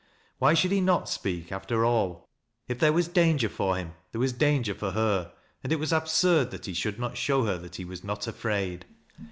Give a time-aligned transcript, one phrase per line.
[0.39, 2.27] "Why should he not speak, after all?
[2.67, 5.31] If there was danger for him there was danger for her^
[5.63, 8.87] and it was absurd that he should not show her that he was not afraid.